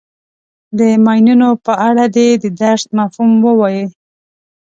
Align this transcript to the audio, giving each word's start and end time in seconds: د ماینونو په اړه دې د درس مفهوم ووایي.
د 0.77 0.81
ماینونو 1.05 1.49
په 1.65 1.73
اړه 1.87 2.05
دې 2.15 2.27
د 2.43 2.45
درس 2.61 2.83
مفهوم 2.97 3.31
ووایي. 3.45 3.85